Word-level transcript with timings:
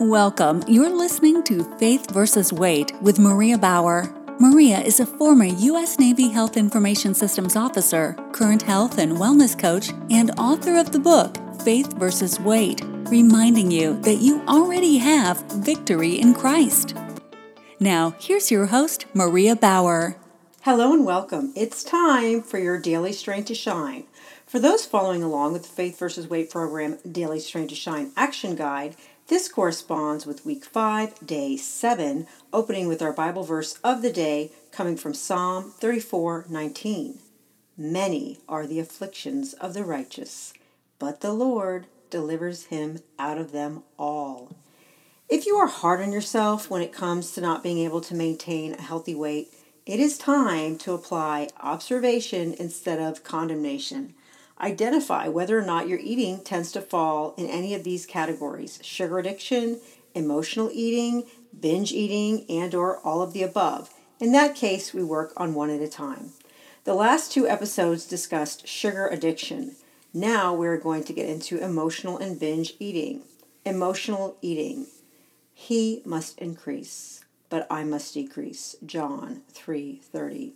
Welcome. 0.00 0.62
You're 0.68 0.96
listening 0.96 1.42
to 1.42 1.64
Faith 1.76 2.12
versus 2.12 2.52
Weight 2.52 2.92
with 3.02 3.18
Maria 3.18 3.58
Bauer. 3.58 4.14
Maria 4.38 4.78
is 4.78 5.00
a 5.00 5.06
former 5.06 5.46
U.S. 5.46 5.98
Navy 5.98 6.28
Health 6.28 6.56
Information 6.56 7.14
Systems 7.14 7.56
officer, 7.56 8.14
current 8.30 8.62
health 8.62 8.98
and 8.98 9.14
wellness 9.16 9.58
coach, 9.58 9.90
and 10.08 10.30
author 10.38 10.78
of 10.78 10.92
the 10.92 11.00
book 11.00 11.36
Faith 11.62 11.94
versus 11.94 12.38
Weight, 12.38 12.80
reminding 13.10 13.72
you 13.72 14.00
that 14.02 14.18
you 14.18 14.40
already 14.46 14.98
have 14.98 15.42
victory 15.54 16.14
in 16.20 16.32
Christ. 16.32 16.94
Now, 17.80 18.14
here's 18.20 18.52
your 18.52 18.66
host, 18.66 19.06
Maria 19.14 19.56
Bauer. 19.56 20.16
Hello 20.60 20.92
and 20.92 21.04
welcome. 21.04 21.52
It's 21.56 21.82
time 21.82 22.42
for 22.42 22.58
your 22.60 22.78
Daily 22.78 23.12
Strength 23.12 23.46
to 23.46 23.54
Shine. 23.56 24.04
For 24.46 24.60
those 24.60 24.86
following 24.86 25.24
along 25.24 25.54
with 25.54 25.62
the 25.62 25.68
Faith 25.68 25.98
versus 25.98 26.28
Weight 26.28 26.50
program 26.50 26.98
Daily 27.10 27.40
Strength 27.40 27.70
to 27.70 27.74
Shine 27.74 28.12
Action 28.16 28.54
Guide, 28.54 28.94
this 29.28 29.46
corresponds 29.46 30.24
with 30.24 30.46
week 30.46 30.64
5, 30.64 31.26
day 31.26 31.54
7, 31.56 32.26
opening 32.50 32.88
with 32.88 33.02
our 33.02 33.12
Bible 33.12 33.42
verse 33.42 33.78
of 33.84 34.00
the 34.00 34.12
day 34.12 34.50
coming 34.72 34.96
from 34.96 35.12
Psalm 35.12 35.72
34:19. 35.78 37.18
Many 37.76 38.38
are 38.48 38.66
the 38.66 38.80
afflictions 38.80 39.52
of 39.52 39.74
the 39.74 39.84
righteous, 39.84 40.54
but 40.98 41.20
the 41.20 41.34
Lord 41.34 41.86
delivers 42.08 42.64
him 42.64 43.00
out 43.18 43.36
of 43.36 43.52
them 43.52 43.82
all. 43.98 44.56
If 45.28 45.44
you 45.44 45.56
are 45.56 45.66
hard 45.66 46.00
on 46.00 46.10
yourself 46.10 46.70
when 46.70 46.80
it 46.80 46.90
comes 46.90 47.32
to 47.32 47.42
not 47.42 47.62
being 47.62 47.78
able 47.80 48.00
to 48.00 48.14
maintain 48.14 48.72
a 48.72 48.80
healthy 48.80 49.14
weight, 49.14 49.52
it 49.84 50.00
is 50.00 50.16
time 50.16 50.78
to 50.78 50.94
apply 50.94 51.50
observation 51.60 52.54
instead 52.58 52.98
of 52.98 53.24
condemnation. 53.24 54.14
Identify 54.60 55.28
whether 55.28 55.58
or 55.58 55.64
not 55.64 55.88
your 55.88 56.00
eating 56.00 56.42
tends 56.42 56.72
to 56.72 56.80
fall 56.80 57.34
in 57.36 57.46
any 57.46 57.74
of 57.74 57.84
these 57.84 58.06
categories 58.06 58.80
sugar 58.82 59.18
addiction, 59.18 59.80
emotional 60.14 60.70
eating, 60.72 61.24
binge 61.58 61.92
eating, 61.92 62.44
and 62.48 62.74
or 62.74 62.98
all 62.98 63.22
of 63.22 63.32
the 63.32 63.42
above. 63.42 63.90
In 64.20 64.32
that 64.32 64.56
case, 64.56 64.92
we 64.92 65.04
work 65.04 65.32
on 65.36 65.54
one 65.54 65.70
at 65.70 65.80
a 65.80 65.88
time. 65.88 66.32
The 66.84 66.94
last 66.94 67.30
two 67.30 67.46
episodes 67.46 68.06
discussed 68.06 68.66
sugar 68.66 69.06
addiction. 69.06 69.76
Now 70.12 70.54
we're 70.54 70.78
going 70.78 71.04
to 71.04 71.12
get 71.12 71.28
into 71.28 71.62
emotional 71.62 72.18
and 72.18 72.40
binge 72.40 72.74
eating. 72.80 73.22
Emotional 73.64 74.36
eating. 74.42 74.86
He 75.54 76.02
must 76.04 76.38
increase, 76.38 77.24
but 77.50 77.66
I 77.70 77.84
must 77.84 78.14
decrease. 78.14 78.74
John 78.84 79.42
3:30. 79.52 80.52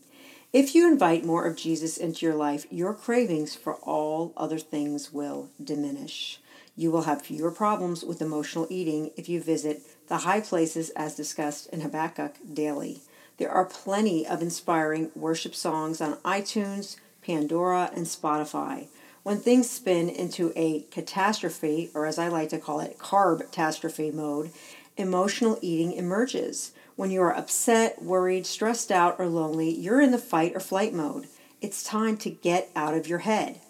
If 0.53 0.75
you 0.75 0.87
invite 0.87 1.25
more 1.25 1.47
of 1.47 1.57
Jesus 1.57 1.97
into 1.97 2.27
your 2.27 2.35
life, 2.35 2.67
your 2.71 2.93
cravings 2.93 3.55
for 3.55 3.77
all 3.77 4.35
other 4.37 4.59
things 4.59 5.11
will 5.11 5.49
diminish. 5.63 6.41
You 6.77 6.91
will 6.91 7.03
have 7.03 7.23
fewer 7.23 7.51
problems 7.51 8.05
with 8.05 8.21
emotional 8.21 8.67
eating 8.69 9.13
if 9.17 9.31
you 9.31 9.41
visit 9.41 9.81
the 10.09 10.19
high 10.19 10.43
places 10.43 10.91
as 10.91 11.17
discussed 11.17 11.69
in 11.69 11.81
Habakkuk 11.81 12.35
daily. 12.53 13.01
There 13.39 13.51
are 13.51 13.65
plenty 13.65 14.27
of 14.27 14.43
inspiring 14.43 15.11
worship 15.15 15.55
songs 15.55 16.03
on 16.03 16.17
iTunes, 16.17 16.97
Pandora, 17.23 17.91
and 17.97 18.05
Spotify. 18.05 18.89
When 19.23 19.39
things 19.39 19.71
spin 19.71 20.11
into 20.11 20.53
a 20.55 20.83
catastrophe, 20.91 21.91
or 21.95 22.05
as 22.05 22.19
I 22.19 22.29
like 22.29 22.51
to 22.51 22.59
call 22.59 22.81
it, 22.81 22.99
carb 22.99 23.39
catastrophe 23.41 24.11
mode, 24.11 24.51
emotional 24.99 25.59
eating 25.63 25.93
emerges. 25.93 26.73
When 27.03 27.11
you 27.11 27.23
are 27.23 27.37
upset, 27.37 28.01
worried, 28.01 28.47
stressed 28.47 28.93
out, 28.93 29.17
or 29.19 29.27
lonely, 29.27 29.75
you're 29.75 30.01
in 30.01 30.13
the 30.13 30.19
fight 30.19 30.55
or 30.55 30.61
flight 30.61 30.95
mode. 30.95 31.27
It's 31.61 31.83
time 31.83 32.17
to 32.19 32.31
get 32.31 32.71
out 32.77 32.95
of 32.95 33.09
your 33.09 33.19
head. 33.19 33.61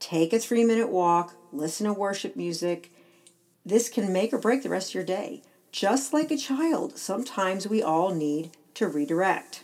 Take 0.00 0.32
a 0.32 0.40
three 0.40 0.64
minute 0.64 0.88
walk, 0.88 1.36
listen 1.52 1.86
to 1.86 1.92
worship 1.92 2.34
music. 2.34 2.90
This 3.64 3.88
can 3.88 4.12
make 4.12 4.32
or 4.32 4.38
break 4.38 4.64
the 4.64 4.68
rest 4.68 4.90
of 4.90 4.94
your 4.96 5.04
day. 5.04 5.42
Just 5.70 6.12
like 6.12 6.32
a 6.32 6.36
child, 6.36 6.98
sometimes 6.98 7.68
we 7.68 7.84
all 7.84 8.12
need 8.12 8.50
to 8.74 8.88
redirect. 8.88 9.62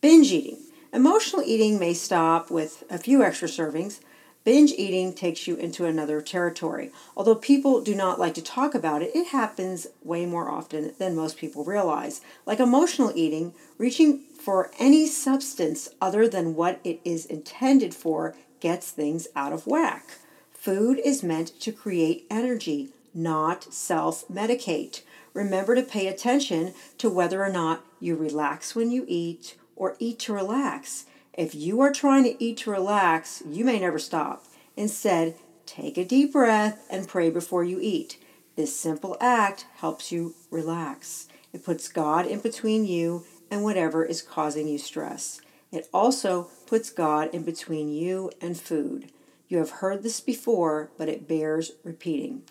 Binge 0.00 0.30
eating. 0.30 0.60
Emotional 0.92 1.42
eating 1.42 1.76
may 1.80 1.92
stop 1.92 2.52
with 2.52 2.84
a 2.88 2.98
few 2.98 3.24
extra 3.24 3.48
servings, 3.48 3.98
Binge 4.44 4.72
eating 4.72 5.12
takes 5.12 5.46
you 5.46 5.54
into 5.54 5.84
another 5.84 6.20
territory. 6.20 6.90
Although 7.16 7.36
people 7.36 7.80
do 7.80 7.94
not 7.94 8.18
like 8.18 8.34
to 8.34 8.42
talk 8.42 8.74
about 8.74 9.02
it, 9.02 9.14
it 9.14 9.28
happens 9.28 9.86
way 10.02 10.26
more 10.26 10.50
often 10.50 10.94
than 10.98 11.14
most 11.14 11.36
people 11.36 11.64
realize. 11.64 12.20
Like 12.44 12.58
emotional 12.58 13.12
eating, 13.14 13.54
reaching 13.78 14.18
for 14.18 14.70
any 14.80 15.06
substance 15.06 15.90
other 16.00 16.26
than 16.26 16.56
what 16.56 16.80
it 16.82 17.00
is 17.04 17.24
intended 17.24 17.94
for 17.94 18.34
gets 18.58 18.90
things 18.90 19.28
out 19.36 19.52
of 19.52 19.66
whack. 19.66 20.18
Food 20.52 21.00
is 21.04 21.22
meant 21.22 21.58
to 21.60 21.72
create 21.72 22.26
energy, 22.28 22.90
not 23.14 23.72
self 23.72 24.26
medicate. 24.28 25.02
Remember 25.34 25.74
to 25.74 25.82
pay 25.82 26.08
attention 26.08 26.74
to 26.98 27.08
whether 27.08 27.42
or 27.42 27.48
not 27.48 27.84
you 28.00 28.16
relax 28.16 28.74
when 28.74 28.90
you 28.90 29.04
eat 29.08 29.56
or 29.76 29.96
eat 29.98 30.18
to 30.20 30.32
relax. 30.32 31.06
If 31.34 31.54
you 31.54 31.80
are 31.80 31.92
trying 31.92 32.24
to 32.24 32.44
eat 32.44 32.58
to 32.58 32.70
relax, 32.70 33.42
you 33.48 33.64
may 33.64 33.80
never 33.80 33.98
stop. 33.98 34.44
Instead, 34.76 35.34
take 35.64 35.96
a 35.96 36.04
deep 36.04 36.32
breath 36.32 36.86
and 36.90 37.08
pray 37.08 37.30
before 37.30 37.64
you 37.64 37.78
eat. 37.80 38.22
This 38.54 38.78
simple 38.78 39.16
act 39.18 39.64
helps 39.76 40.12
you 40.12 40.34
relax. 40.50 41.28
It 41.54 41.64
puts 41.64 41.88
God 41.88 42.26
in 42.26 42.40
between 42.40 42.84
you 42.84 43.24
and 43.50 43.64
whatever 43.64 44.04
is 44.04 44.20
causing 44.20 44.68
you 44.68 44.76
stress. 44.76 45.40
It 45.70 45.88
also 45.92 46.50
puts 46.66 46.90
God 46.90 47.30
in 47.32 47.44
between 47.44 47.88
you 47.90 48.30
and 48.42 48.58
food. 48.60 49.10
You 49.48 49.56
have 49.56 49.70
heard 49.70 50.02
this 50.02 50.20
before, 50.20 50.90
but 50.98 51.08
it 51.08 51.26
bears 51.26 51.72
repeating. 51.82 52.42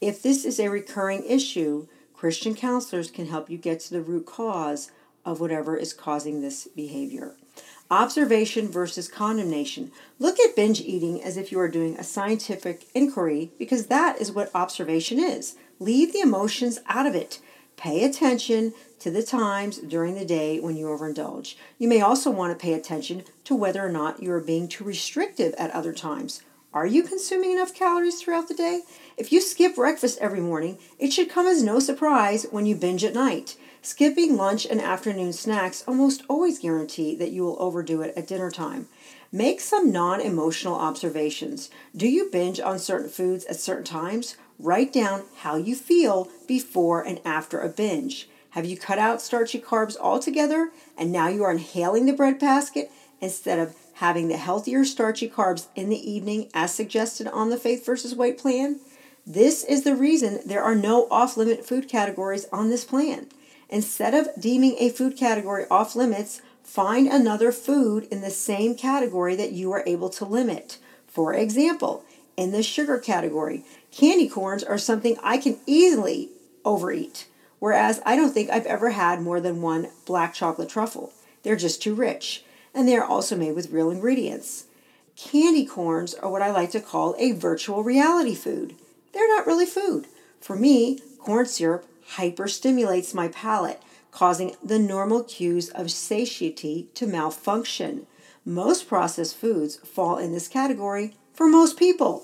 If 0.00 0.20
this 0.22 0.44
is 0.44 0.58
a 0.58 0.68
recurring 0.68 1.24
issue, 1.24 1.86
Christian 2.14 2.56
counselors 2.56 3.12
can 3.12 3.26
help 3.26 3.48
you 3.48 3.58
get 3.58 3.78
to 3.80 3.90
the 3.92 4.02
root 4.02 4.26
cause 4.26 4.90
of 5.24 5.38
whatever 5.38 5.76
is 5.76 5.92
causing 5.92 6.40
this 6.40 6.66
behavior. 6.66 7.36
Observation 7.90 8.68
versus 8.68 9.08
condemnation. 9.08 9.92
Look 10.18 10.40
at 10.40 10.56
binge 10.56 10.80
eating 10.80 11.22
as 11.22 11.36
if 11.36 11.52
you 11.52 11.60
are 11.60 11.68
doing 11.68 11.96
a 11.96 12.02
scientific 12.02 12.86
inquiry 12.94 13.52
because 13.58 13.86
that 13.86 14.18
is 14.20 14.32
what 14.32 14.50
observation 14.54 15.18
is. 15.18 15.56
Leave 15.78 16.12
the 16.12 16.20
emotions 16.20 16.80
out 16.88 17.06
of 17.06 17.14
it. 17.14 17.40
Pay 17.76 18.04
attention 18.04 18.72
to 19.00 19.10
the 19.10 19.22
times 19.22 19.78
during 19.78 20.14
the 20.14 20.24
day 20.24 20.60
when 20.60 20.76
you 20.76 20.86
overindulge. 20.86 21.56
You 21.78 21.88
may 21.88 22.00
also 22.00 22.30
want 22.30 22.52
to 22.52 22.62
pay 22.62 22.72
attention 22.72 23.24
to 23.44 23.54
whether 23.54 23.84
or 23.84 23.90
not 23.90 24.22
you 24.22 24.32
are 24.32 24.40
being 24.40 24.66
too 24.66 24.84
restrictive 24.84 25.52
at 25.58 25.70
other 25.72 25.92
times. 25.92 26.42
Are 26.72 26.86
you 26.86 27.02
consuming 27.02 27.52
enough 27.52 27.74
calories 27.74 28.20
throughout 28.20 28.48
the 28.48 28.54
day? 28.54 28.82
If 29.16 29.30
you 29.30 29.40
skip 29.40 29.76
breakfast 29.76 30.18
every 30.20 30.40
morning, 30.40 30.78
it 30.98 31.12
should 31.12 31.28
come 31.28 31.46
as 31.46 31.62
no 31.62 31.78
surprise 31.78 32.46
when 32.50 32.64
you 32.66 32.74
binge 32.74 33.04
at 33.04 33.14
night. 33.14 33.56
Skipping 33.84 34.38
lunch 34.38 34.64
and 34.64 34.80
afternoon 34.80 35.34
snacks 35.34 35.84
almost 35.86 36.22
always 36.26 36.58
guarantee 36.58 37.14
that 37.16 37.32
you 37.32 37.44
will 37.44 37.60
overdo 37.60 38.00
it 38.00 38.14
at 38.16 38.26
dinner 38.26 38.50
time. 38.50 38.88
Make 39.30 39.60
some 39.60 39.92
non 39.92 40.22
emotional 40.22 40.74
observations. 40.74 41.68
Do 41.94 42.08
you 42.08 42.30
binge 42.32 42.58
on 42.58 42.78
certain 42.78 43.10
foods 43.10 43.44
at 43.44 43.56
certain 43.56 43.84
times? 43.84 44.38
Write 44.58 44.90
down 44.90 45.24
how 45.40 45.56
you 45.56 45.76
feel 45.76 46.30
before 46.48 47.02
and 47.02 47.20
after 47.26 47.60
a 47.60 47.68
binge. 47.68 48.26
Have 48.52 48.64
you 48.64 48.78
cut 48.78 48.98
out 48.98 49.20
starchy 49.20 49.60
carbs 49.60 49.98
altogether 49.98 50.70
and 50.96 51.12
now 51.12 51.28
you 51.28 51.44
are 51.44 51.52
inhaling 51.52 52.06
the 52.06 52.14
bread 52.14 52.38
basket 52.38 52.90
instead 53.20 53.58
of 53.58 53.76
having 53.96 54.28
the 54.28 54.38
healthier 54.38 54.86
starchy 54.86 55.28
carbs 55.28 55.66
in 55.76 55.90
the 55.90 56.10
evening 56.10 56.48
as 56.54 56.74
suggested 56.74 57.26
on 57.26 57.50
the 57.50 57.58
Faith 57.58 57.84
versus 57.84 58.14
Weight 58.14 58.38
plan? 58.38 58.80
This 59.26 59.62
is 59.62 59.84
the 59.84 59.94
reason 59.94 60.40
there 60.46 60.62
are 60.62 60.74
no 60.74 61.06
off 61.10 61.36
limit 61.36 61.66
food 61.66 61.86
categories 61.86 62.46
on 62.50 62.70
this 62.70 62.86
plan. 62.86 63.28
Instead 63.74 64.14
of 64.14 64.28
deeming 64.38 64.76
a 64.78 64.88
food 64.88 65.16
category 65.16 65.64
off 65.68 65.96
limits, 65.96 66.40
find 66.62 67.08
another 67.08 67.50
food 67.50 68.06
in 68.08 68.20
the 68.20 68.30
same 68.30 68.76
category 68.76 69.34
that 69.34 69.50
you 69.50 69.72
are 69.72 69.82
able 69.84 70.08
to 70.08 70.24
limit. 70.24 70.78
For 71.08 71.34
example, 71.34 72.04
in 72.36 72.52
the 72.52 72.62
sugar 72.62 72.98
category, 72.98 73.64
candy 73.90 74.28
corns 74.28 74.62
are 74.62 74.78
something 74.78 75.16
I 75.24 75.38
can 75.38 75.58
easily 75.66 76.28
overeat, 76.64 77.26
whereas 77.58 78.00
I 78.06 78.14
don't 78.14 78.32
think 78.32 78.48
I've 78.48 78.64
ever 78.66 78.90
had 78.90 79.20
more 79.20 79.40
than 79.40 79.60
one 79.60 79.88
black 80.06 80.34
chocolate 80.34 80.68
truffle. 80.68 81.12
They're 81.42 81.56
just 81.56 81.82
too 81.82 81.96
rich, 81.96 82.44
and 82.72 82.86
they 82.86 82.96
are 82.96 83.04
also 83.04 83.34
made 83.34 83.56
with 83.56 83.72
real 83.72 83.90
ingredients. 83.90 84.66
Candy 85.16 85.66
corns 85.66 86.14
are 86.14 86.30
what 86.30 86.42
I 86.42 86.52
like 86.52 86.70
to 86.70 86.80
call 86.80 87.16
a 87.18 87.32
virtual 87.32 87.82
reality 87.82 88.36
food. 88.36 88.76
They're 89.12 89.36
not 89.36 89.48
really 89.48 89.66
food. 89.66 90.06
For 90.40 90.54
me, 90.54 91.00
corn 91.18 91.46
syrup 91.46 91.86
hyperstimulates 92.12 93.14
my 93.14 93.28
palate, 93.28 93.82
causing 94.10 94.56
the 94.62 94.78
normal 94.78 95.24
cues 95.24 95.70
of 95.70 95.90
satiety 95.90 96.88
to 96.94 97.06
malfunction. 97.06 98.06
Most 98.44 98.86
processed 98.88 99.36
foods 99.36 99.76
fall 99.76 100.18
in 100.18 100.32
this 100.32 100.48
category 100.48 101.16
for 101.32 101.48
most 101.48 101.78
people. 101.78 102.22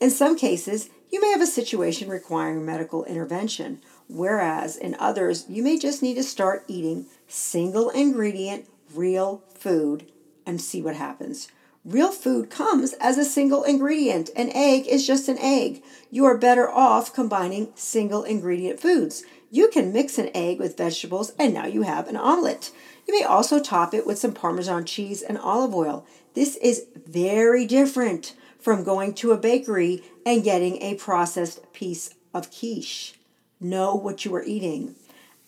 In 0.00 0.10
some 0.10 0.36
cases, 0.36 0.90
you 1.10 1.20
may 1.20 1.30
have 1.30 1.40
a 1.40 1.46
situation 1.46 2.08
requiring 2.08 2.64
medical 2.64 3.04
intervention, 3.04 3.80
whereas 4.08 4.76
in 4.76 4.96
others, 4.98 5.46
you 5.48 5.62
may 5.62 5.78
just 5.78 6.02
need 6.02 6.14
to 6.14 6.22
start 6.22 6.64
eating 6.68 7.06
single 7.26 7.90
ingredient, 7.90 8.66
real 8.94 9.42
food 9.54 10.10
and 10.46 10.60
see 10.60 10.82
what 10.82 10.96
happens. 10.96 11.48
Real 11.88 12.12
food 12.12 12.50
comes 12.50 12.92
as 13.00 13.16
a 13.16 13.24
single 13.24 13.64
ingredient. 13.64 14.28
An 14.36 14.50
egg 14.54 14.86
is 14.86 15.06
just 15.06 15.26
an 15.26 15.38
egg. 15.38 15.82
You 16.10 16.26
are 16.26 16.36
better 16.36 16.68
off 16.68 17.14
combining 17.14 17.72
single 17.76 18.24
ingredient 18.24 18.78
foods. 18.78 19.24
You 19.50 19.68
can 19.68 19.90
mix 19.90 20.18
an 20.18 20.28
egg 20.34 20.58
with 20.58 20.76
vegetables 20.76 21.32
and 21.38 21.54
now 21.54 21.64
you 21.64 21.82
have 21.82 22.06
an 22.06 22.16
omelet. 22.16 22.72
You 23.06 23.18
may 23.18 23.24
also 23.24 23.58
top 23.58 23.94
it 23.94 24.06
with 24.06 24.18
some 24.18 24.34
Parmesan 24.34 24.84
cheese 24.84 25.22
and 25.22 25.38
olive 25.38 25.74
oil. 25.74 26.04
This 26.34 26.56
is 26.56 26.84
very 26.94 27.64
different 27.64 28.34
from 28.60 28.84
going 28.84 29.14
to 29.14 29.32
a 29.32 29.38
bakery 29.38 30.02
and 30.26 30.44
getting 30.44 30.82
a 30.82 30.96
processed 30.96 31.72
piece 31.72 32.10
of 32.34 32.50
quiche. 32.50 33.14
Know 33.60 33.94
what 33.94 34.26
you 34.26 34.34
are 34.34 34.44
eating. 34.44 34.94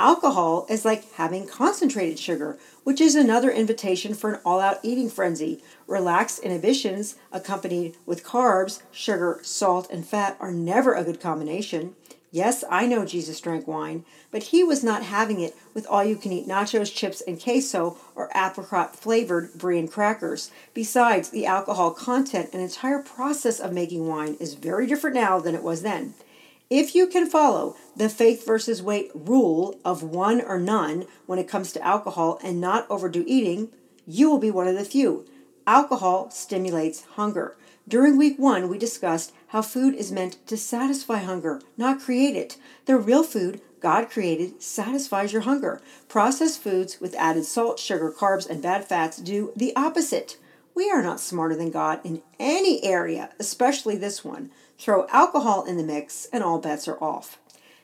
Alcohol 0.00 0.64
is 0.70 0.86
like 0.86 1.12
having 1.12 1.46
concentrated 1.46 2.18
sugar, 2.18 2.58
which 2.84 3.02
is 3.02 3.14
another 3.14 3.50
invitation 3.50 4.14
for 4.14 4.32
an 4.32 4.40
all 4.46 4.58
out 4.58 4.78
eating 4.82 5.10
frenzy. 5.10 5.62
Relaxed 5.86 6.38
inhibitions 6.38 7.16
accompanied 7.30 7.98
with 8.06 8.24
carbs, 8.24 8.80
sugar, 8.90 9.40
salt, 9.42 9.90
and 9.90 10.06
fat 10.06 10.38
are 10.40 10.52
never 10.52 10.94
a 10.94 11.04
good 11.04 11.20
combination. 11.20 11.96
Yes, 12.30 12.64
I 12.70 12.86
know 12.86 13.04
Jesus 13.04 13.42
drank 13.42 13.68
wine, 13.68 14.06
but 14.30 14.44
he 14.44 14.64
was 14.64 14.82
not 14.82 15.02
having 15.02 15.38
it 15.38 15.54
with 15.74 15.86
all 15.86 16.02
you 16.02 16.16
can 16.16 16.32
eat 16.32 16.48
nachos, 16.48 16.94
chips, 16.94 17.20
and 17.20 17.38
queso 17.38 17.98
or 18.14 18.30
apricot 18.34 18.96
flavored 18.96 19.52
brie 19.52 19.78
and 19.78 19.92
crackers. 19.92 20.50
Besides, 20.72 21.28
the 21.28 21.44
alcohol 21.44 21.90
content 21.90 22.48
and 22.54 22.62
entire 22.62 23.02
process 23.02 23.60
of 23.60 23.74
making 23.74 24.08
wine 24.08 24.38
is 24.40 24.54
very 24.54 24.86
different 24.86 25.16
now 25.16 25.40
than 25.40 25.54
it 25.54 25.62
was 25.62 25.82
then. 25.82 26.14
If 26.70 26.94
you 26.94 27.08
can 27.08 27.26
follow 27.28 27.74
the 27.96 28.08
faith 28.08 28.46
versus 28.46 28.80
weight 28.80 29.10
rule 29.12 29.80
of 29.84 30.04
one 30.04 30.40
or 30.40 30.56
none 30.56 31.06
when 31.26 31.40
it 31.40 31.48
comes 31.48 31.72
to 31.72 31.84
alcohol 31.84 32.38
and 32.44 32.60
not 32.60 32.88
overdo 32.88 33.24
eating, 33.26 33.70
you 34.06 34.30
will 34.30 34.38
be 34.38 34.52
one 34.52 34.68
of 34.68 34.76
the 34.76 34.84
few. 34.84 35.26
Alcohol 35.66 36.30
stimulates 36.30 37.02
hunger. 37.16 37.56
During 37.88 38.16
week 38.16 38.38
one, 38.38 38.68
we 38.68 38.78
discussed 38.78 39.32
how 39.48 39.62
food 39.62 39.96
is 39.96 40.12
meant 40.12 40.46
to 40.46 40.56
satisfy 40.56 41.18
hunger, 41.18 41.60
not 41.76 41.98
create 41.98 42.36
it. 42.36 42.56
The 42.86 42.96
real 42.96 43.24
food 43.24 43.60
God 43.80 44.08
created 44.08 44.62
satisfies 44.62 45.32
your 45.32 45.42
hunger. 45.42 45.82
Processed 46.06 46.62
foods 46.62 47.00
with 47.00 47.16
added 47.16 47.46
salt, 47.46 47.80
sugar, 47.80 48.12
carbs, 48.12 48.48
and 48.48 48.62
bad 48.62 48.84
fats 48.84 49.16
do 49.16 49.52
the 49.56 49.74
opposite. 49.74 50.36
We 50.72 50.88
are 50.88 51.02
not 51.02 51.18
smarter 51.18 51.56
than 51.56 51.72
God 51.72 52.00
in 52.04 52.22
any 52.38 52.84
area, 52.84 53.30
especially 53.40 53.96
this 53.96 54.24
one. 54.24 54.50
Throw 54.80 55.06
alcohol 55.10 55.64
in 55.64 55.76
the 55.76 55.82
mix, 55.82 56.26
and 56.32 56.42
all 56.42 56.58
bets 56.58 56.88
are 56.88 56.96
off. 57.04 57.38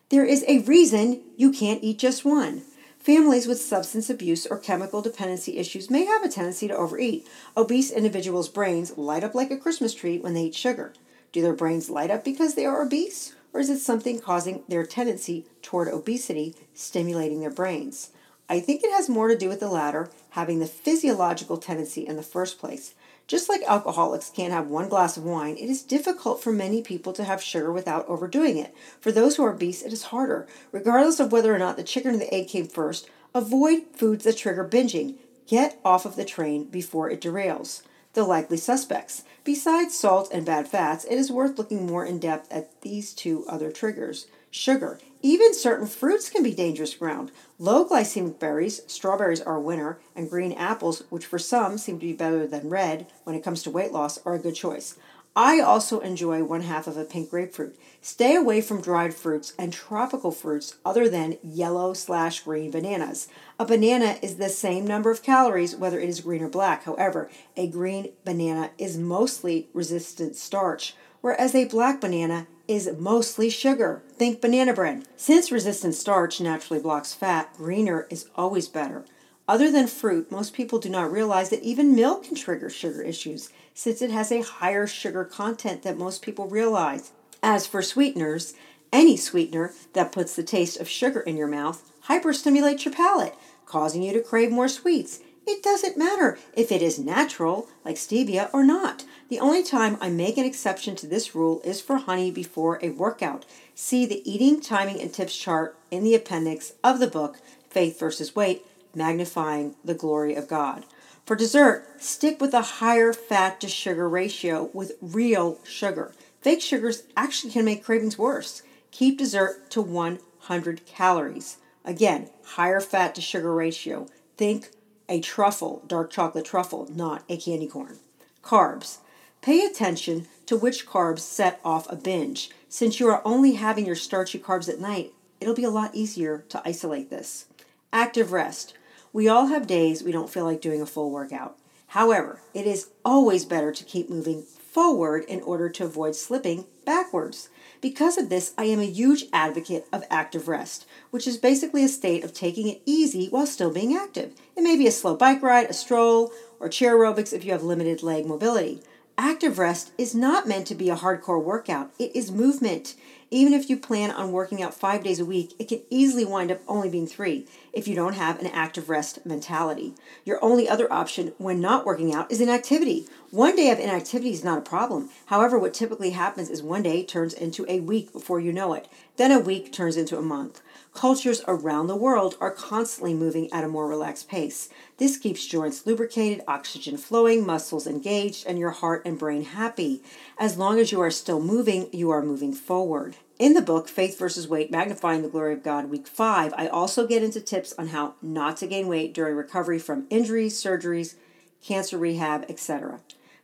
There 0.08 0.24
is 0.24 0.42
a 0.48 0.60
reason 0.60 1.20
you 1.36 1.52
can't 1.52 1.84
eat 1.84 1.98
just 1.98 2.24
one. 2.24 2.62
Families 2.98 3.46
with 3.46 3.60
substance 3.60 4.08
abuse 4.08 4.46
or 4.46 4.58
chemical 4.58 5.02
dependency 5.02 5.58
issues 5.58 5.90
may 5.90 6.06
have 6.06 6.24
a 6.24 6.28
tendency 6.30 6.66
to 6.68 6.74
overeat. 6.74 7.28
Obese 7.54 7.90
individuals' 7.90 8.48
brains 8.48 8.96
light 8.96 9.22
up 9.22 9.34
like 9.34 9.50
a 9.50 9.58
Christmas 9.58 9.92
tree 9.92 10.18
when 10.18 10.32
they 10.32 10.44
eat 10.44 10.54
sugar. 10.54 10.94
Do 11.32 11.42
their 11.42 11.52
brains 11.52 11.90
light 11.90 12.10
up 12.10 12.24
because 12.24 12.54
they 12.54 12.64
are 12.64 12.80
obese, 12.80 13.34
or 13.52 13.60
is 13.60 13.68
it 13.68 13.80
something 13.80 14.18
causing 14.18 14.62
their 14.66 14.86
tendency 14.86 15.44
toward 15.60 15.88
obesity 15.88 16.54
stimulating 16.72 17.40
their 17.40 17.50
brains? 17.50 18.10
I 18.48 18.58
think 18.58 18.82
it 18.82 18.92
has 18.92 19.10
more 19.10 19.28
to 19.28 19.36
do 19.36 19.50
with 19.50 19.60
the 19.60 19.68
latter, 19.68 20.08
having 20.30 20.60
the 20.60 20.66
physiological 20.66 21.58
tendency 21.58 22.06
in 22.06 22.16
the 22.16 22.22
first 22.22 22.58
place. 22.58 22.94
Just 23.26 23.48
like 23.48 23.62
alcoholics 23.66 24.30
can't 24.30 24.52
have 24.52 24.68
one 24.68 24.88
glass 24.88 25.16
of 25.16 25.24
wine, 25.24 25.56
it 25.56 25.68
is 25.68 25.82
difficult 25.82 26.40
for 26.40 26.52
many 26.52 26.80
people 26.80 27.12
to 27.12 27.24
have 27.24 27.42
sugar 27.42 27.72
without 27.72 28.06
overdoing 28.06 28.56
it. 28.56 28.72
For 29.00 29.10
those 29.10 29.34
who 29.34 29.44
are 29.44 29.52
obese, 29.52 29.82
it 29.82 29.92
is 29.92 30.04
harder. 30.04 30.46
Regardless 30.70 31.18
of 31.18 31.32
whether 31.32 31.52
or 31.52 31.58
not 31.58 31.76
the 31.76 31.82
chicken 31.82 32.14
or 32.14 32.18
the 32.18 32.32
egg 32.32 32.46
came 32.48 32.68
first, 32.68 33.10
avoid 33.34 33.82
foods 33.92 34.24
that 34.24 34.36
trigger 34.36 34.64
binging. 34.64 35.16
Get 35.48 35.80
off 35.84 36.06
of 36.06 36.14
the 36.14 36.24
train 36.24 36.64
before 36.66 37.10
it 37.10 37.20
derails. 37.20 37.82
The 38.12 38.22
likely 38.22 38.56
suspects. 38.56 39.24
Besides 39.42 39.96
salt 39.96 40.30
and 40.32 40.46
bad 40.46 40.68
fats, 40.68 41.04
it 41.04 41.16
is 41.16 41.30
worth 41.30 41.58
looking 41.58 41.84
more 41.84 42.04
in 42.04 42.20
depth 42.20 42.50
at 42.52 42.80
these 42.82 43.12
two 43.12 43.44
other 43.48 43.72
triggers. 43.72 44.26
Sugar. 44.50 44.98
Even 45.26 45.54
certain 45.54 45.88
fruits 45.88 46.30
can 46.30 46.44
be 46.44 46.54
dangerous 46.54 46.94
ground. 46.94 47.32
Low 47.58 47.84
glycemic 47.84 48.38
berries, 48.38 48.82
strawberries 48.86 49.40
are 49.40 49.56
a 49.56 49.60
winner, 49.60 49.98
and 50.14 50.30
green 50.30 50.52
apples, 50.52 51.02
which 51.10 51.26
for 51.26 51.36
some 51.36 51.78
seem 51.78 51.98
to 51.98 52.06
be 52.06 52.12
better 52.12 52.46
than 52.46 52.70
red 52.70 53.08
when 53.24 53.34
it 53.34 53.42
comes 53.42 53.64
to 53.64 53.70
weight 53.72 53.90
loss, 53.90 54.24
are 54.24 54.34
a 54.34 54.38
good 54.38 54.54
choice. 54.54 54.96
I 55.34 55.58
also 55.58 55.98
enjoy 55.98 56.44
one 56.44 56.60
half 56.60 56.86
of 56.86 56.96
a 56.96 57.04
pink 57.04 57.30
grapefruit. 57.30 57.76
Stay 58.00 58.36
away 58.36 58.60
from 58.60 58.80
dried 58.80 59.14
fruits 59.14 59.52
and 59.58 59.72
tropical 59.72 60.30
fruits 60.30 60.76
other 60.84 61.08
than 61.08 61.38
yellow 61.42 61.92
slash 61.92 62.44
green 62.44 62.70
bananas. 62.70 63.26
A 63.58 63.64
banana 63.64 64.20
is 64.22 64.36
the 64.36 64.48
same 64.48 64.86
number 64.86 65.10
of 65.10 65.24
calories 65.24 65.74
whether 65.74 65.98
it 65.98 66.08
is 66.08 66.20
green 66.20 66.42
or 66.44 66.48
black. 66.48 66.84
However, 66.84 67.28
a 67.56 67.66
green 67.66 68.12
banana 68.24 68.70
is 68.78 68.96
mostly 68.96 69.70
resistant 69.74 70.36
starch, 70.36 70.94
whereas 71.20 71.52
a 71.52 71.64
black 71.64 72.00
banana 72.00 72.46
is 72.68 72.90
mostly 72.98 73.50
sugar. 73.50 74.02
Think 74.16 74.40
banana 74.40 74.72
bread. 74.72 75.06
Since 75.16 75.52
resistant 75.52 75.94
starch 75.94 76.40
naturally 76.40 76.80
blocks 76.80 77.14
fat, 77.14 77.54
greener 77.56 78.06
is 78.10 78.28
always 78.34 78.68
better. 78.68 79.04
Other 79.48 79.70
than 79.70 79.86
fruit, 79.86 80.32
most 80.32 80.54
people 80.54 80.78
do 80.78 80.88
not 80.88 81.12
realize 81.12 81.50
that 81.50 81.62
even 81.62 81.94
milk 81.94 82.24
can 82.24 82.34
trigger 82.34 82.68
sugar 82.68 83.02
issues 83.02 83.50
since 83.74 84.02
it 84.02 84.10
has 84.10 84.32
a 84.32 84.42
higher 84.42 84.86
sugar 84.86 85.24
content 85.24 85.82
than 85.82 85.98
most 85.98 86.22
people 86.22 86.48
realize. 86.48 87.12
As 87.42 87.66
for 87.66 87.82
sweeteners, 87.82 88.54
any 88.92 89.16
sweetener 89.16 89.72
that 89.92 90.10
puts 90.10 90.34
the 90.34 90.42
taste 90.42 90.80
of 90.80 90.88
sugar 90.88 91.20
in 91.20 91.36
your 91.36 91.46
mouth 91.46 91.92
hyperstimulates 92.08 92.84
your 92.84 92.94
palate, 92.94 93.34
causing 93.66 94.02
you 94.02 94.12
to 94.12 94.20
crave 94.20 94.50
more 94.50 94.68
sweets. 94.68 95.20
It 95.46 95.62
doesn't 95.62 95.96
matter 95.96 96.38
if 96.54 96.72
it 96.72 96.82
is 96.82 96.98
natural, 96.98 97.68
like 97.84 97.94
stevia, 97.94 98.50
or 98.52 98.64
not. 98.64 99.04
The 99.28 99.38
only 99.38 99.62
time 99.62 99.96
I 100.00 100.10
make 100.10 100.36
an 100.36 100.44
exception 100.44 100.96
to 100.96 101.06
this 101.06 101.36
rule 101.36 101.60
is 101.64 101.80
for 101.80 101.98
honey 101.98 102.32
before 102.32 102.80
a 102.82 102.90
workout. 102.90 103.44
See 103.74 104.06
the 104.06 104.28
eating, 104.28 104.60
timing, 104.60 105.00
and 105.00 105.14
tips 105.14 105.36
chart 105.36 105.76
in 105.90 106.02
the 106.02 106.16
appendix 106.16 106.72
of 106.82 106.98
the 106.98 107.06
book, 107.06 107.38
Faith 107.70 107.98
versus 108.00 108.34
Weight 108.34 108.66
Magnifying 108.92 109.76
the 109.84 109.94
Glory 109.94 110.34
of 110.34 110.48
God. 110.48 110.84
For 111.24 111.36
dessert, 111.36 111.86
stick 112.02 112.40
with 112.40 112.52
a 112.52 112.62
higher 112.62 113.12
fat 113.12 113.60
to 113.60 113.68
sugar 113.68 114.08
ratio 114.08 114.70
with 114.72 114.92
real 115.00 115.58
sugar. 115.64 116.12
Fake 116.40 116.60
sugars 116.60 117.04
actually 117.16 117.52
can 117.52 117.64
make 117.64 117.84
cravings 117.84 118.18
worse. 118.18 118.62
Keep 118.90 119.18
dessert 119.18 119.70
to 119.70 119.82
100 119.82 120.86
calories. 120.86 121.58
Again, 121.84 122.30
higher 122.44 122.80
fat 122.80 123.14
to 123.14 123.20
sugar 123.20 123.54
ratio. 123.54 124.08
Think 124.36 124.70
a 125.08 125.20
truffle, 125.20 125.82
dark 125.86 126.10
chocolate 126.10 126.44
truffle, 126.44 126.88
not 126.94 127.22
a 127.28 127.36
candy 127.36 127.66
corn. 127.66 127.98
Carbs. 128.42 128.98
Pay 129.42 129.64
attention 129.64 130.26
to 130.46 130.56
which 130.56 130.86
carbs 130.86 131.20
set 131.20 131.60
off 131.64 131.90
a 131.90 131.96
binge. 131.96 132.50
Since 132.68 132.98
you 132.98 133.08
are 133.08 133.22
only 133.24 133.52
having 133.52 133.86
your 133.86 133.94
starchy 133.94 134.38
carbs 134.38 134.68
at 134.68 134.80
night, 134.80 135.12
it'll 135.40 135.54
be 135.54 135.64
a 135.64 135.70
lot 135.70 135.94
easier 135.94 136.44
to 136.48 136.62
isolate 136.64 137.10
this. 137.10 137.46
Active 137.92 138.32
rest. 138.32 138.74
We 139.12 139.28
all 139.28 139.46
have 139.46 139.66
days 139.66 140.02
we 140.02 140.12
don't 140.12 140.30
feel 140.30 140.44
like 140.44 140.60
doing 140.60 140.82
a 140.82 140.86
full 140.86 141.10
workout. 141.10 141.56
However, 141.88 142.40
it 142.52 142.66
is 142.66 142.90
always 143.04 143.44
better 143.44 143.72
to 143.72 143.84
keep 143.84 144.10
moving 144.10 144.42
forward 144.42 145.24
in 145.24 145.40
order 145.42 145.68
to 145.70 145.84
avoid 145.84 146.16
slipping 146.16 146.66
backwards. 146.84 147.48
Because 147.80 148.18
of 148.18 148.28
this, 148.28 148.54
I 148.56 148.64
am 148.64 148.80
a 148.80 148.84
huge 148.84 149.24
advocate 149.32 149.86
of 149.92 150.04
active 150.10 150.48
rest, 150.48 150.86
which 151.10 151.26
is 151.26 151.36
basically 151.36 151.84
a 151.84 151.88
state 151.88 152.24
of 152.24 152.32
taking 152.32 152.68
it 152.68 152.82
easy 152.86 153.28
while 153.28 153.46
still 153.46 153.70
being 153.70 153.94
active. 153.94 154.34
It 154.56 154.62
may 154.62 154.76
be 154.76 154.86
a 154.86 154.92
slow 154.92 155.14
bike 155.14 155.42
ride, 155.42 155.68
a 155.68 155.72
stroll, 155.72 156.32
or 156.58 156.68
chair 156.68 156.96
aerobics 156.96 157.32
if 157.32 157.44
you 157.44 157.52
have 157.52 157.62
limited 157.62 158.02
leg 158.02 158.26
mobility. 158.26 158.80
Active 159.18 159.58
rest 159.58 159.92
is 159.96 160.14
not 160.14 160.46
meant 160.46 160.66
to 160.66 160.74
be 160.74 160.90
a 160.90 160.96
hardcore 160.96 161.42
workout, 161.42 161.90
it 161.98 162.14
is 162.14 162.30
movement. 162.30 162.94
Even 163.30 163.52
if 163.52 163.68
you 163.68 163.76
plan 163.76 164.12
on 164.12 164.30
working 164.30 164.62
out 164.62 164.72
five 164.72 165.02
days 165.02 165.18
a 165.18 165.24
week, 165.24 165.52
it 165.58 165.68
can 165.68 165.82
easily 165.90 166.24
wind 166.24 166.52
up 166.52 166.60
only 166.68 166.88
being 166.88 167.08
three 167.08 167.46
if 167.72 167.88
you 167.88 167.96
don't 167.96 168.14
have 168.14 168.38
an 168.38 168.46
active 168.46 168.88
rest 168.88 169.26
mentality. 169.26 169.94
Your 170.24 170.42
only 170.42 170.68
other 170.68 170.90
option 170.92 171.32
when 171.36 171.60
not 171.60 171.84
working 171.84 172.14
out 172.14 172.30
is 172.30 172.40
inactivity. 172.40 173.08
One 173.32 173.56
day 173.56 173.70
of 173.70 173.80
inactivity 173.80 174.30
is 174.30 174.44
not 174.44 174.58
a 174.58 174.62
problem. 174.62 175.10
However, 175.26 175.58
what 175.58 175.74
typically 175.74 176.10
happens 176.10 176.48
is 176.48 176.62
one 176.62 176.84
day 176.84 177.04
turns 177.04 177.34
into 177.34 177.66
a 177.68 177.80
week 177.80 178.12
before 178.12 178.38
you 178.38 178.52
know 178.52 178.74
it. 178.74 178.86
Then 179.16 179.32
a 179.32 179.40
week 179.40 179.72
turns 179.72 179.96
into 179.96 180.16
a 180.16 180.22
month. 180.22 180.62
Cultures 180.94 181.42
around 181.46 181.88
the 181.88 181.96
world 181.96 182.36
are 182.40 182.50
constantly 182.50 183.12
moving 183.12 183.52
at 183.52 183.64
a 183.64 183.68
more 183.68 183.86
relaxed 183.88 184.28
pace. 184.28 184.70
This 184.96 185.18
keeps 185.18 185.44
joints 185.44 185.86
lubricated, 185.86 186.44
oxygen 186.48 186.96
flowing, 186.96 187.44
muscles 187.44 187.86
engaged, 187.86 188.46
and 188.46 188.58
your 188.58 188.70
heart 188.70 189.02
and 189.04 189.18
brain 189.18 189.42
happy. 189.44 190.02
As 190.38 190.56
long 190.56 190.78
as 190.78 190.92
you 190.92 191.00
are 191.02 191.10
still 191.10 191.40
moving, 191.40 191.90
you 191.92 192.10
are 192.10 192.22
moving 192.22 192.54
forward. 192.54 193.16
In 193.38 193.52
the 193.52 193.60
book, 193.60 193.86
Faith 193.86 194.18
versus 194.18 194.48
Weight 194.48 194.70
Magnifying 194.70 195.20
the 195.20 195.28
Glory 195.28 195.52
of 195.52 195.62
God, 195.62 195.90
week 195.90 196.06
five, 196.06 196.54
I 196.56 196.68
also 196.68 197.06
get 197.06 197.22
into 197.22 197.38
tips 197.38 197.74
on 197.76 197.88
how 197.88 198.14
not 198.22 198.56
to 198.58 198.66
gain 198.66 198.88
weight 198.88 199.12
during 199.12 199.36
recovery 199.36 199.78
from 199.78 200.06
injuries, 200.08 200.60
surgeries, 200.60 201.16
cancer 201.62 201.98
rehab, 201.98 202.46
etc. 202.48 203.00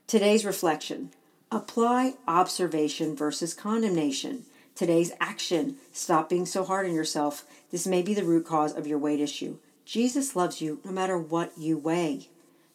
Today's 0.07 0.47
reflection 0.47 1.11
apply 1.51 2.15
observation 2.27 3.15
versus 3.15 3.53
condemnation. 3.53 4.47
Today's 4.75 5.13
action 5.21 5.77
stop 5.93 6.31
being 6.31 6.47
so 6.47 6.65
hard 6.65 6.87
on 6.87 6.95
yourself. 6.95 7.45
This 7.71 7.87
may 7.87 8.01
be 8.01 8.15
the 8.15 8.25
root 8.25 8.47
cause 8.47 8.73
of 8.73 8.87
your 8.87 8.99
weight 8.99 9.21
issue. 9.21 9.59
Jesus 9.85 10.35
loves 10.35 10.63
you 10.63 10.81
no 10.87 10.91
matter 10.91 11.19
what 11.19 11.53
you 11.59 11.77
weigh. 11.77 12.29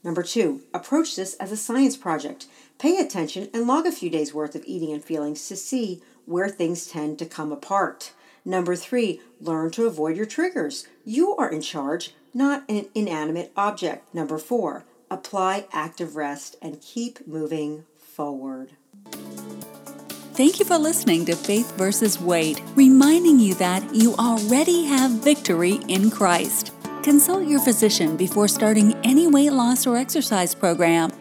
Number 0.04 0.22
two, 0.22 0.62
approach 0.72 1.16
this 1.16 1.34
as 1.36 1.52
a 1.52 1.58
science 1.58 1.98
project. 1.98 2.46
Pay 2.78 3.00
attention 3.00 3.50
and 3.56 3.66
log 3.66 3.88
a 3.88 3.92
few 3.92 4.12
days' 4.12 4.36
worth 4.36 4.54
of 4.54 4.64
eating 4.68 4.94
and 4.94 5.04
feelings 5.04 5.48
to 5.48 5.56
see 5.56 6.04
where 6.28 6.50
things 6.50 6.86
tend 6.86 7.18
to 7.18 7.26
come 7.26 7.52
apart. 7.52 8.12
Number 8.46 8.76
three, 8.76 9.22
learn 9.42 9.72
to 9.72 9.88
avoid 9.88 10.16
your 10.16 10.26
triggers. 10.26 10.88
You 11.04 11.36
are 11.36 11.50
in 11.50 11.62
charge, 11.62 12.14
not 12.34 12.64
an 12.70 12.88
inanimate 12.94 13.52
object. 13.58 14.14
Number 14.14 14.38
four, 14.38 14.86
apply 15.10 15.66
active 15.72 16.16
rest 16.16 16.56
and 16.62 16.82
keep 16.82 17.28
moving 17.28 17.86
forward. 17.98 18.72
Thank 20.34 20.60
you 20.60 20.66
for 20.66 20.78
listening 20.78 21.26
to 21.26 21.36
Faith 21.36 21.76
versus 21.78 22.22
Weight, 22.22 22.62
reminding 22.76 23.40
you 23.40 23.56
that 23.56 23.96
you 23.96 24.14
already 24.16 24.86
have 24.86 25.12
victory 25.12 25.80
in 25.88 26.12
Christ. 26.12 26.72
Consult 27.02 27.48
your 27.48 27.60
physician 27.60 28.16
before 28.16 28.48
starting 28.48 28.94
any 29.04 29.28
weight 29.28 29.52
loss 29.52 29.88
or 29.88 29.98
exercise 29.98 30.54
program 30.54 31.12